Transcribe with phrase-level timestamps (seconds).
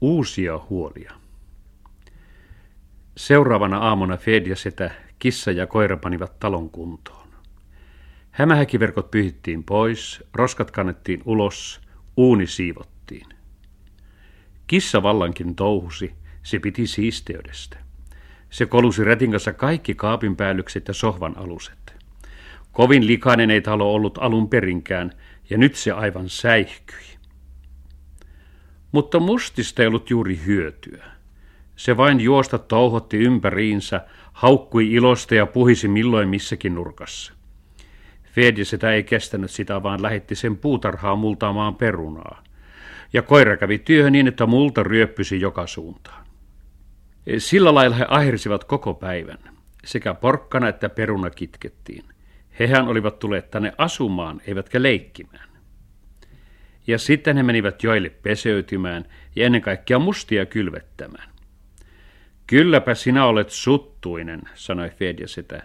[0.00, 1.12] Uusia huolia.
[3.16, 7.28] Seuraavana aamuna Fed ja setä, kissa ja koira panivat talon kuntoon.
[8.30, 11.80] Hämähäkiverkot pyhittiin pois, roskat kannettiin ulos,
[12.16, 13.26] uuni siivottiin.
[14.66, 17.78] Kissa vallankin touhusi, se piti siisteydestä.
[18.50, 21.96] Se kolusi rätin kanssa kaikki kaapin päällykset ja sohvan aluset.
[22.72, 25.12] Kovin likainen ei talo ollut alun perinkään,
[25.50, 27.17] ja nyt se aivan säihkyi.
[28.92, 31.04] Mutta mustista ei ollut juuri hyötyä.
[31.76, 34.00] Se vain juosta touhotti ympäriinsä,
[34.32, 37.32] haukkui ilosta ja puhisi milloin missäkin nurkassa.
[38.32, 42.42] Fedi sitä ei kestänyt sitä, vaan lähetti sen puutarhaa multaamaan perunaa.
[43.12, 46.26] Ja koira kävi työhön niin, että multa ryöppysi joka suuntaan.
[47.38, 49.38] Sillä lailla he ahirsivat koko päivän.
[49.84, 52.04] Sekä porkkana että peruna kitkettiin.
[52.58, 55.47] Hehän olivat tulleet tänne asumaan, eivätkä leikkimään.
[56.88, 59.04] Ja sitten he menivät joille peseytymään
[59.36, 61.28] ja ennen kaikkea mustia kylvettämään.
[62.46, 65.62] Kylläpä sinä olet suttuinen, sanoi Fedja sitä.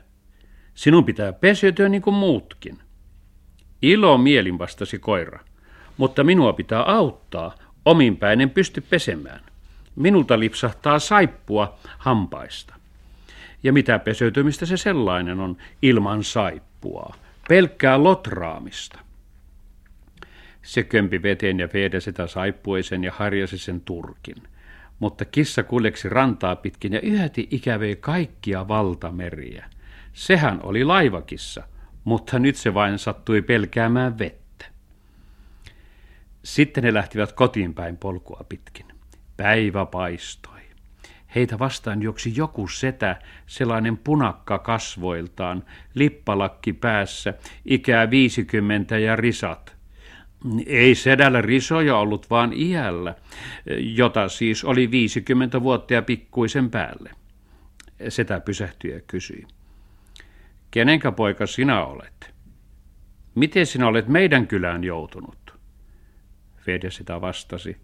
[0.73, 2.79] Sinun pitää peseytyä niin kuin muutkin.
[3.81, 5.39] Ilo mielin vastasi koira,
[5.97, 9.39] mutta minua pitää auttaa, ominpäin en pysty pesemään.
[9.95, 12.75] Minulta lipsahtaa saippua hampaista.
[13.63, 17.15] Ja mitä peseytymistä se sellainen on ilman saippua?
[17.49, 18.99] Pelkkää lotraamista.
[20.63, 24.35] Se kömpi veteen ja veedä sitä saippuisen ja harjasi sen turkin.
[24.99, 29.65] Mutta kissa kuljeksi rantaa pitkin ja yhäti ikävei kaikkia valtameriä.
[30.13, 31.63] Sehän oli laivakissa,
[32.03, 34.65] mutta nyt se vain sattui pelkäämään vettä.
[36.43, 38.85] Sitten ne lähtivät kotiin päin polkua pitkin.
[39.37, 40.61] Päivä paistoi.
[41.35, 43.15] Heitä vastaan juoksi joku setä,
[43.47, 47.33] sellainen punakka kasvoiltaan, lippalakki päässä,
[47.65, 49.72] ikää viisikymmentä ja risat.
[50.65, 53.15] Ei sedällä risoja ollut, vaan iällä,
[53.77, 57.11] jota siis oli 50 vuotta ja pikkuisen päälle.
[58.09, 59.47] Setä pysähtyi ja kysyi.
[60.71, 62.33] Kenenkä poika sinä olet?
[63.35, 65.59] Miten sinä olet meidän kylään joutunut?
[66.57, 67.77] Fede sitä vastasi.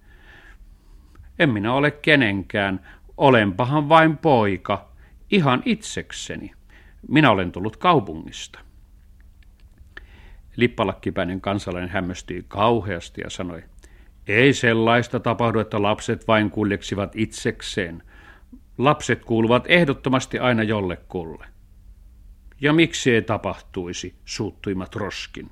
[1.39, 2.79] En minä ole kenenkään,
[3.17, 4.91] olenpahan vain poika,
[5.31, 6.51] ihan itsekseni.
[7.07, 8.59] Minä olen tullut kaupungista.
[10.59, 13.63] Lippalakkipäinen kansalainen hämmästyi kauheasti ja sanoi,
[14.27, 18.03] ei sellaista tapahdu, että lapset vain kuljeksivat itsekseen.
[18.77, 21.45] Lapset kuuluvat ehdottomasti aina jollekulle.
[22.61, 25.49] Ja miksi ei tapahtuisi, suuttuimat roskin.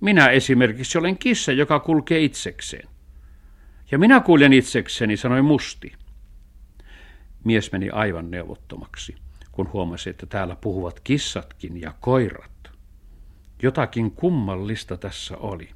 [0.00, 2.88] Minä esimerkiksi olen kissa, joka kulkee itsekseen.
[3.90, 5.92] Ja minä kuljen itsekseni, sanoi Musti.
[7.44, 9.14] Mies meni aivan neuvottomaksi,
[9.52, 12.57] kun huomasi, että täällä puhuvat kissatkin ja koirat.
[13.62, 15.68] Jotakin kummallista tässä oli.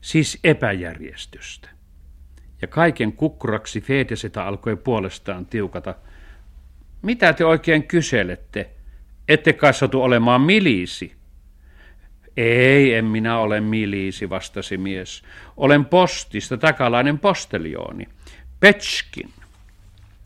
[0.00, 1.68] Siis epäjärjestystä.
[2.62, 5.94] Ja kaiken kukkuraksi Feetesetä alkoi puolestaan tiukata.
[7.02, 8.70] Mitä te oikein kyselette?
[9.28, 11.16] Ette kai satu olemaan miliisi.
[12.36, 15.22] Ei, en minä ole miliisi, vastasi mies.
[15.56, 18.08] Olen postista, takalainen posteliooni.
[18.60, 19.30] Petskin.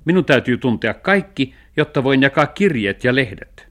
[0.04, 3.69] Minun täytyy tuntea kaikki, jotta voin jakaa kirjeet ja lehdet.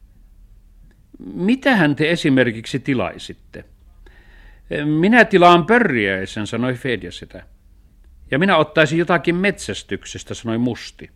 [1.19, 3.65] Mitähän te esimerkiksi tilaisitte?
[4.85, 7.43] Minä tilaan pörriäisen, sanoi Fedja sitä.
[8.31, 11.09] Ja minä ottaisin jotakin metsästyksestä, sanoi Musti.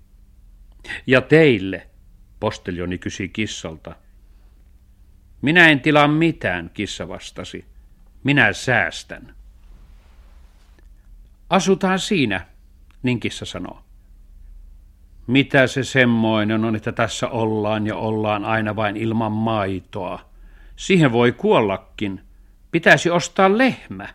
[1.07, 1.87] Ja teille,
[2.39, 3.95] postelioni kysyi kissalta.
[5.41, 7.65] Minä en tilaa mitään, kissa vastasi.
[8.23, 9.35] Minä säästän.
[11.49, 12.47] Asutaan siinä,
[13.03, 13.82] niin kissa sanoo.
[15.27, 20.29] Mitä se semmoinen on, että tässä ollaan ja ollaan aina vain ilman maitoa?
[20.75, 22.21] Siihen voi kuollakin.
[22.71, 24.09] Pitäisi ostaa lehmä.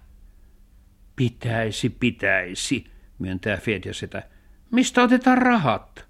[1.16, 4.22] Pitäisi, pitäisi, myöntää Fedja sitä.
[4.70, 6.06] Mistä otetaan rahat?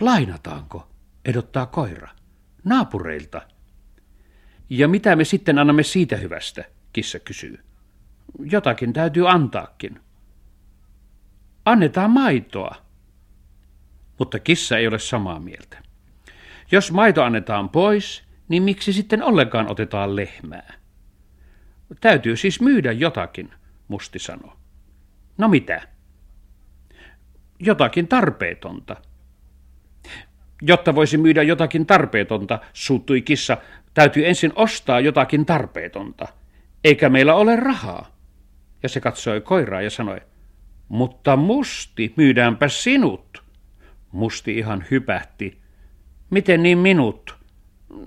[0.00, 0.88] Lainataanko?
[1.24, 2.08] Edottaa koira.
[2.64, 3.42] Naapureilta.
[4.70, 6.64] Ja mitä me sitten annamme siitä hyvästä?
[6.92, 7.64] Kissa kysyy.
[8.38, 10.00] Jotakin täytyy antaakin.
[11.64, 12.89] Annetaan maitoa
[14.20, 15.82] mutta kissa ei ole samaa mieltä.
[16.72, 20.74] Jos maito annetaan pois, niin miksi sitten ollenkaan otetaan lehmää?
[22.00, 23.50] Täytyy siis myydä jotakin,
[23.88, 24.52] Musti sanoi.
[25.38, 25.82] No mitä?
[27.58, 28.96] Jotakin tarpeetonta.
[30.62, 33.56] Jotta voisi myydä jotakin tarpeetonta, suuttui kissa,
[33.94, 36.28] täytyy ensin ostaa jotakin tarpeetonta.
[36.84, 38.16] Eikä meillä ole rahaa.
[38.82, 40.20] Ja se katsoi koiraa ja sanoi,
[40.88, 43.49] mutta musti, myydäänpä sinut.
[44.12, 45.60] Musti ihan hypähti.
[46.30, 47.36] Miten niin minut?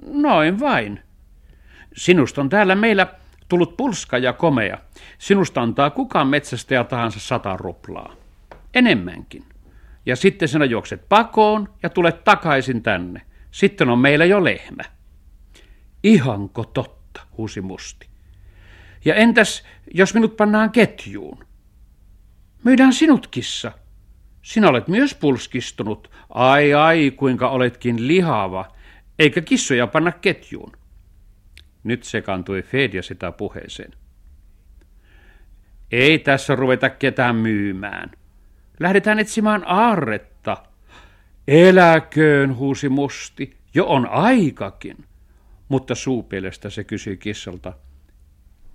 [0.05, 0.99] Noin vain.
[1.95, 3.07] Sinusta on täällä meillä
[3.49, 4.77] tullut pulska ja komea.
[5.17, 8.15] Sinusta antaa kukaan metsästäjä tahansa sata ruplaa.
[8.73, 9.45] enemmänkin.
[10.05, 13.21] Ja sitten sinä juokset pakoon ja tulet takaisin tänne.
[13.51, 14.83] Sitten on meillä jo lehmä.
[16.03, 18.07] Ihanko totta, huusi musti.
[19.05, 19.63] Ja entäs,
[19.93, 21.45] jos minut pannaan ketjuun?
[22.63, 23.71] Myydään sinut, kissa.
[24.43, 26.11] Sinä olet myös pulskistunut.
[26.29, 28.75] Ai ai, kuinka oletkin lihava.
[29.19, 30.71] Eikä kissoja panna ketjuun.
[31.83, 33.93] Nyt sekantui Fedia sitä puheeseen.
[35.91, 38.11] Ei tässä ruveta ketään myymään.
[38.79, 40.57] Lähdetään etsimään aarretta.
[41.47, 43.57] Eläköön, huusi musti.
[43.73, 45.05] Jo on aikakin.
[45.69, 47.73] Mutta suupielestä se kysyi kissalta.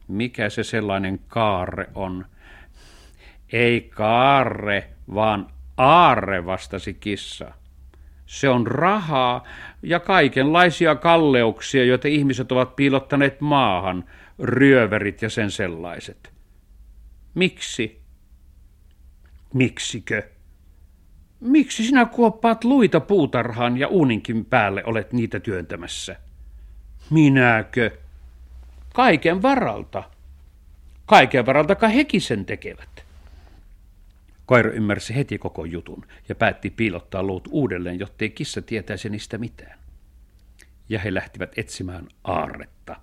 [0.08, 2.26] Mikä se sellainen kaarre on?
[3.52, 7.52] Ei kaarre, vaan aarre, vastasi kissa.
[8.26, 9.44] Se on rahaa
[9.82, 14.04] ja kaikenlaisia kalleuksia, joita ihmiset ovat piilottaneet maahan,
[14.38, 16.32] ryöverit ja sen sellaiset.
[17.34, 18.00] Miksi?
[19.54, 20.22] Miksikö?
[21.40, 26.16] Miksi sinä kuoppaat luita puutarhaan ja uuninkin päälle olet niitä työntämässä?
[27.10, 27.90] Minäkö?
[28.94, 30.04] Kaiken varalta.
[31.06, 32.97] Kaiken varalta hekin sen tekevät.
[34.48, 39.78] Koira ymmärsi heti koko jutun ja päätti piilottaa luut uudelleen, jottei kissa tietäisi niistä mitään.
[40.88, 42.96] Ja he lähtivät etsimään aarretta.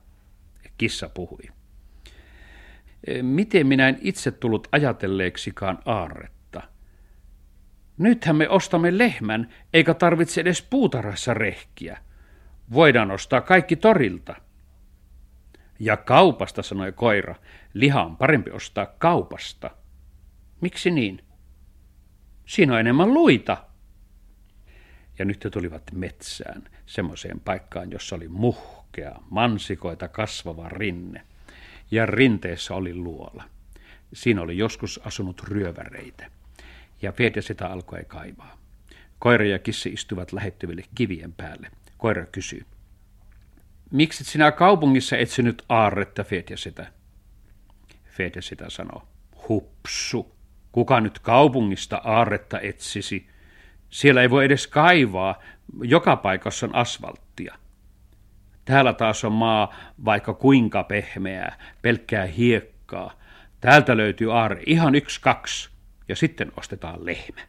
[0.78, 1.44] Kissa puhui.
[3.22, 6.62] Miten minä en itse tullut ajatelleeksikaan aarretta?
[7.98, 11.98] Nythän me ostamme lehmän, eikä tarvitse edes puutarhassa rehkiä.
[12.74, 14.36] Voidaan ostaa kaikki torilta.
[15.80, 17.36] Ja kaupasta, sanoi koira.
[17.74, 19.72] Liha on parempi ostaa kaupasta.
[20.62, 21.26] Miksi niin?
[22.46, 23.58] Siinä on enemmän luita.
[25.20, 31.22] Ja nyt he tulivat metsään, semmoiseen paikkaan, jossa oli muhkea, mansikoita kasvava rinne.
[31.92, 33.44] Ja rinteessä oli luola.
[34.14, 36.32] Siinä oli joskus asunut ryöväreitä.
[37.02, 38.58] Ja Fede sitä alkoi kaivaa.
[39.20, 41.72] Koira ja kissi istuvat lähettyville kivien päälle.
[41.98, 42.66] Koira kysyi.
[43.92, 46.88] Miksi sinä kaupungissa etsinyt aarretta, Fedja sitä?
[48.06, 49.08] Fedja sitä sanoo.
[49.50, 50.35] Hupsu.
[50.76, 53.28] Kuka nyt kaupungista aarretta etsisi?
[53.90, 55.40] Siellä ei voi edes kaivaa,
[55.82, 57.56] joka paikassa on asfalttia.
[58.66, 59.76] Täällä taas on maa
[60.06, 63.14] vaikka kuinka pehmeää, pelkkää hiekkaa.
[63.62, 65.70] Täältä löytyy aarre ihan yksi kaksi,
[66.08, 67.42] ja sitten ostetaan lehmä.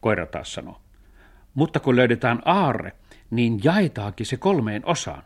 [0.00, 0.82] Koira taas sanoo.
[1.54, 2.92] Mutta kun löydetään aarre,
[3.30, 5.22] niin jaetaakin se kolmeen osaan.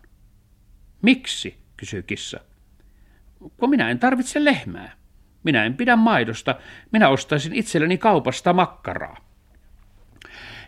[1.02, 2.40] Miksi, kysyy kissa.
[3.56, 5.01] Kun minä en tarvitse lehmää.
[5.44, 6.54] Minä en pidä maidosta,
[6.92, 9.16] minä ostaisin itselleni kaupasta makkaraa.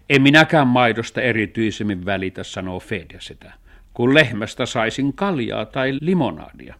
[0.09, 3.53] En minäkään maidosta erityisemmin välitä, sanoo Fedja sitä,
[3.94, 6.75] kun lehmästä saisin kaljaa tai limonaadia.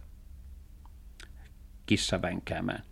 [1.87, 2.83] Kissa vänkäämään.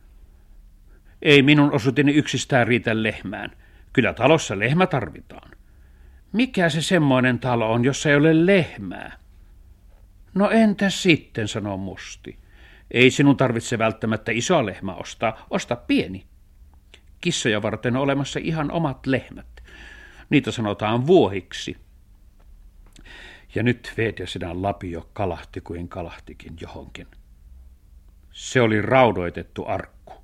[1.22, 3.50] Ei minun osuuteni yksistään riitä lehmään.
[3.92, 5.50] Kyllä talossa lehmä tarvitaan.
[6.32, 9.18] Mikä se semmoinen talo on, jossa ei ole lehmää?
[10.34, 12.38] No entä sitten, sanoo Musti.
[12.92, 16.24] Ei sinun tarvitse välttämättä isoa lehmä ostaa, osta pieni.
[17.20, 19.46] Kissoja varten on olemassa ihan omat lehmät.
[20.30, 21.76] Niitä sanotaan vuohiksi.
[23.54, 27.06] Ja nyt Vedjasidän lapio kalahti kuin kalahtikin johonkin.
[28.30, 30.14] Se oli raudoitettu arkku.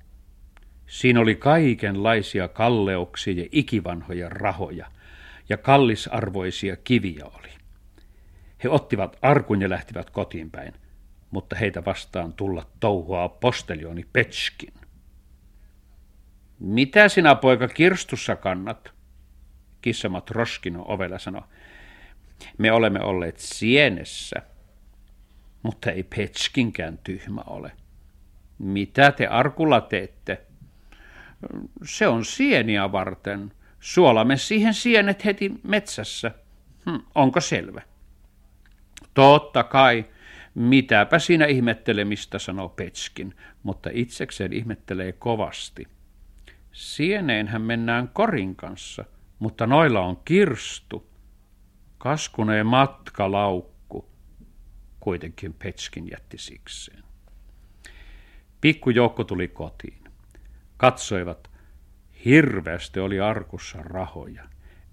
[0.87, 4.91] Siinä oli kaikenlaisia kalleuksia ja ikivanhoja rahoja,
[5.49, 7.49] ja kallisarvoisia kiviä oli.
[8.63, 10.73] He ottivat arkun ja lähtivät kotiin päin
[11.31, 14.73] mutta heitä vastaan tulla touhua postelioni Petskin.
[16.59, 18.91] Mitä sinä poika kirstussa kannat?
[19.81, 21.41] Kissamat Roskino ovella sanoi.
[22.57, 24.41] Me olemme olleet sienessä,
[25.63, 27.71] mutta ei Petskinkään tyhmä ole.
[28.57, 30.41] Mitä te arkulla teette?
[31.83, 33.51] Se on sieniä varten.
[33.79, 36.31] Suolamme siihen sienet heti metsässä.
[36.85, 37.81] Hm, onko selvä?
[39.13, 40.05] Totta kai.
[40.55, 45.87] Mitäpä siinä ihmettelemistä, sanoo Petskin, mutta itsekseen ihmettelee kovasti.
[46.71, 49.05] Sieneenhän mennään korin kanssa,
[49.39, 51.09] mutta noilla on kirstu.
[51.97, 54.09] Kaskuneen matkalaukku.
[54.99, 57.03] Kuitenkin Petskin jätti sikseen.
[58.61, 60.03] Pikkujoukko tuli kotiin.
[60.77, 61.51] Katsoivat,
[62.25, 64.43] hirveästi oli arkussa rahoja.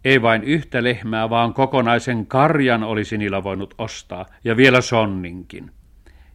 [0.07, 5.71] Ei vain yhtä lehmää, vaan kokonaisen karjan olisi niillä voinut ostaa, ja vielä sonninkin.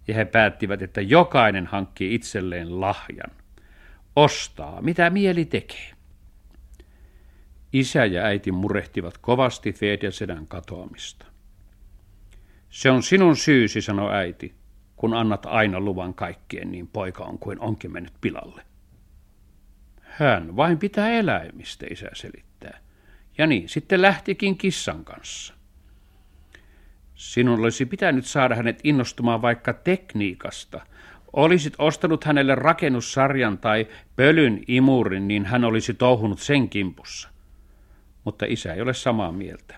[0.07, 3.31] Ja he päättivät, että jokainen hankkii itselleen lahjan.
[4.15, 5.91] Ostaa, mitä mieli tekee.
[7.73, 11.25] Isä ja äiti murehtivat kovasti Fed sedän katoamista.
[12.69, 14.55] Se on sinun syysi, sanoi äiti,
[14.95, 18.65] kun annat aina luvan kaikkien, niin poika on kuin onkin mennyt pilalle.
[20.01, 22.50] Hän vain pitää eläimistä, isä selittää.
[23.41, 25.53] Ja niin, sitten lähtikin kissan kanssa.
[27.15, 30.81] Sinun olisi pitänyt saada hänet innostumaan vaikka tekniikasta.
[31.33, 37.29] Olisit ostanut hänelle rakennussarjan tai pölyn imurin, niin hän olisi touhunut sen kimpussa.
[38.23, 39.75] Mutta isä ei ole samaa mieltä.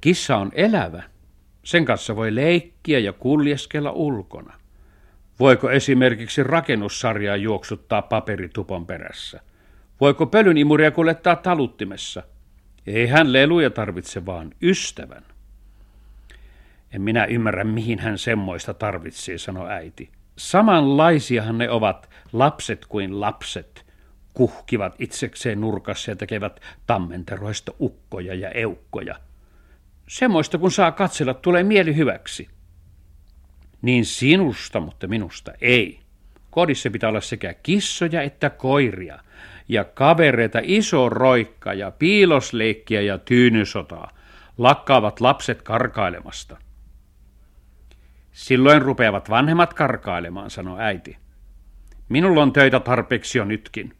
[0.00, 1.02] Kissa on elävä.
[1.64, 4.54] Sen kanssa voi leikkiä ja kuljeskella ulkona.
[5.40, 9.40] Voiko esimerkiksi rakennussarjaa juoksuttaa paperitupon perässä?
[10.00, 12.22] Voiko pölynimuria kuljettaa taluttimessa?
[12.86, 15.22] Ei hän leluja tarvitse, vaan ystävän.
[16.92, 20.10] En minä ymmärrä, mihin hän semmoista tarvitsee, sanoi äiti.
[20.36, 23.86] Samanlaisiahan ne ovat lapset kuin lapset,
[24.34, 29.14] kuhkivat itsekseen nurkassa ja tekevät tammenteroista ukkoja ja eukkoja.
[30.08, 32.48] Semmoista kun saa katsella, tulee mieli hyväksi.
[33.82, 36.00] Niin sinusta, mutta minusta ei.
[36.50, 39.18] Kodissa pitää olla sekä kissoja että koiria,
[39.68, 44.10] ja kavereita iso roikka ja piilosleikkiä ja tyynysotaa.
[44.58, 46.56] Lakkaavat lapset karkailemasta.
[48.32, 51.16] Silloin rupeavat vanhemmat karkailemaan, sanoi äiti.
[52.08, 53.96] Minulla on töitä tarpeeksi jo nytkin.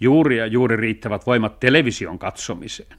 [0.00, 2.98] Juuri ja juuri riittävät voimat television katsomiseen.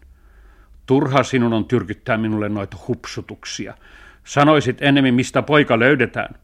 [0.85, 3.77] Turha sinun on tyrkyttää minulle noita hupsutuksia.
[4.23, 6.35] Sanoisit ennemmin, mistä poika löydetään.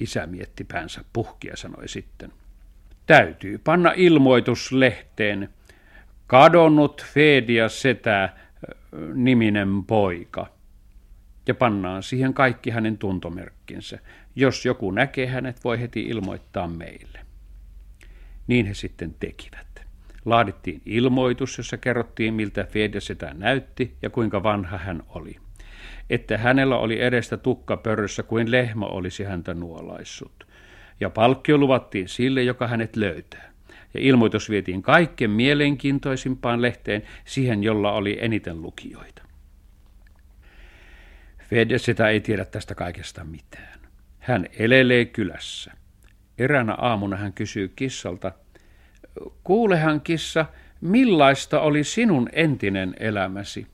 [0.00, 2.32] Isä mietti päänsä puhkia sanoi sitten.
[3.06, 5.48] Täytyy panna ilmoitus lehteen.
[6.26, 8.28] Kadonnut Fedia Setä
[9.14, 10.46] niminen poika.
[11.46, 13.98] Ja pannaan siihen kaikki hänen tuntomerkkinsä.
[14.36, 17.18] Jos joku näkee hänet, voi heti ilmoittaa meille.
[18.46, 19.66] Niin he sitten tekivät.
[20.24, 25.36] Laadittiin ilmoitus, jossa kerrottiin, miltä Fedia Setä näytti ja kuinka vanha hän oli
[26.10, 30.46] että hänellä oli edestä tukka pörössä kuin lehmä olisi häntä nuolaissut.
[31.00, 33.52] Ja palkkio luvattiin sille, joka hänet löytää.
[33.94, 39.22] Ja ilmoitus vietiin kaikkein mielenkiintoisimpaan lehteen, siihen, jolla oli eniten lukijoita.
[41.48, 43.80] Fede sitä ei tiedä tästä kaikesta mitään.
[44.18, 45.72] Hän elelee kylässä.
[46.38, 48.32] Eräänä aamuna hän kysyy kissalta,
[49.44, 50.46] kuulehan kissa,
[50.80, 53.66] millaista oli sinun entinen elämäsi?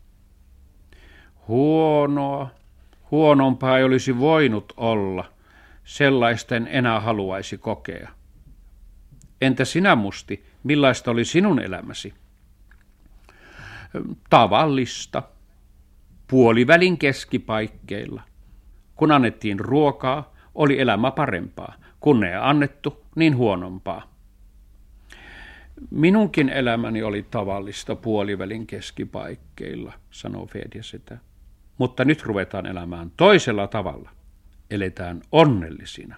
[1.48, 2.50] Huonoa,
[3.10, 5.32] huonompaa ei olisi voinut olla,
[5.90, 8.08] sellaisten enää haluaisi kokea.
[9.40, 12.14] Entä sinä musti, millaista oli sinun elämäsi?
[14.30, 15.22] Tavallista,
[16.28, 18.22] puolivälin keskipaikkeilla.
[18.96, 21.74] Kun annettiin ruokaa, oli elämä parempaa.
[22.00, 24.14] Kun ei annettu, niin huonompaa.
[25.90, 31.18] Minunkin elämäni oli tavallista puolivälin keskipaikkeilla, sanoo Fedja sitä.
[31.78, 34.19] Mutta nyt ruvetaan elämään toisella tavalla.
[34.70, 36.16] Eletään onnellisina.